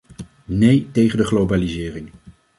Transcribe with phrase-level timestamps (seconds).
[0.45, 2.09] Nee tegen de globalisering!